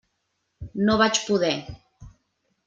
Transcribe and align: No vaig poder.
No 0.87 0.95
vaig 1.01 1.19
poder. 1.27 1.53